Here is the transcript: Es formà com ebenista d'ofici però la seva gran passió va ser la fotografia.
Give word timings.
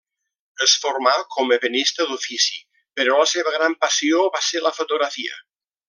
Es 0.67 0.71
formà 0.85 1.13
com 1.35 1.53
ebenista 1.57 2.07
d'ofici 2.13 2.57
però 3.01 3.21
la 3.23 3.29
seva 3.35 3.55
gran 3.59 3.79
passió 3.87 4.25
va 4.39 4.43
ser 4.51 4.65
la 4.71 4.77
fotografia. 4.81 5.41